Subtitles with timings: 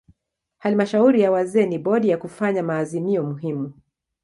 [0.57, 3.73] Halmashauri ya wazee ni bodi ya kufanya maazimio muhimu.